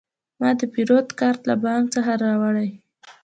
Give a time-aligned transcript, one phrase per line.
[0.39, 2.69] ما د پیرود کارت له بانک څخه راوړی.